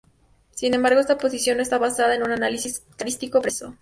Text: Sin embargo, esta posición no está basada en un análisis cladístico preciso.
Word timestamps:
Sin 0.55 0.73
embargo, 0.73 0.99
esta 0.99 1.19
posición 1.19 1.57
no 1.57 1.61
está 1.61 1.77
basada 1.77 2.15
en 2.15 2.23
un 2.23 2.31
análisis 2.31 2.79
cladístico 2.97 3.39
preciso. 3.39 3.69